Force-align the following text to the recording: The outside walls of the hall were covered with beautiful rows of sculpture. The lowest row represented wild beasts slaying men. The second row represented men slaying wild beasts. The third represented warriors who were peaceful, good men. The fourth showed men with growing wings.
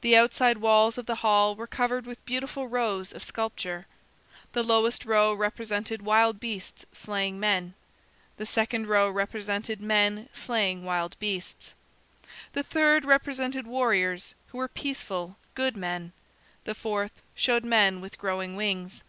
The 0.00 0.16
outside 0.16 0.58
walls 0.58 0.98
of 0.98 1.06
the 1.06 1.14
hall 1.22 1.54
were 1.54 1.68
covered 1.68 2.04
with 2.04 2.26
beautiful 2.26 2.66
rows 2.66 3.12
of 3.12 3.22
sculpture. 3.22 3.86
The 4.54 4.64
lowest 4.64 5.04
row 5.04 5.32
represented 5.32 6.02
wild 6.02 6.40
beasts 6.40 6.84
slaying 6.92 7.38
men. 7.38 7.74
The 8.38 8.44
second 8.44 8.88
row 8.88 9.08
represented 9.08 9.80
men 9.80 10.28
slaying 10.32 10.84
wild 10.84 11.16
beasts. 11.20 11.74
The 12.54 12.64
third 12.64 13.04
represented 13.04 13.68
warriors 13.68 14.34
who 14.48 14.58
were 14.58 14.66
peaceful, 14.66 15.36
good 15.54 15.76
men. 15.76 16.12
The 16.64 16.74
fourth 16.74 17.12
showed 17.36 17.62
men 17.64 18.00
with 18.00 18.18
growing 18.18 18.56
wings. 18.56 19.04